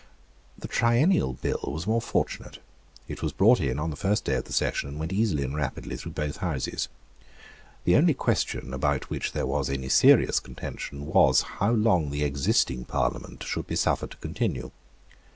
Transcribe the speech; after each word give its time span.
The 0.57 0.67
Triennial 0.67 1.33
Bill 1.33 1.61
was 1.67 1.85
more 1.85 2.01
fortunate. 2.01 2.57
It 3.07 3.21
was 3.21 3.31
brought 3.33 3.59
in 3.61 3.77
on 3.77 3.91
the 3.91 3.95
first 3.95 4.25
day 4.25 4.33
of 4.33 4.45
the 4.45 4.51
session, 4.51 4.89
and 4.89 4.99
went 4.99 5.13
easily 5.13 5.43
and 5.43 5.55
rapidly 5.55 5.95
through 5.95 6.13
both 6.13 6.37
Houses. 6.37 6.89
The 7.83 7.95
only 7.95 8.15
question 8.15 8.73
about 8.73 9.11
which 9.11 9.33
there 9.33 9.45
was 9.45 9.69
any 9.69 9.89
serious 9.89 10.39
contention 10.39 11.05
was, 11.05 11.43
how 11.59 11.73
long 11.73 12.09
the 12.09 12.23
existing 12.23 12.85
Parliament 12.85 13.43
should 13.43 13.67
be 13.67 13.75
suffered 13.75 14.09
to 14.09 14.17
continue. 14.17 14.71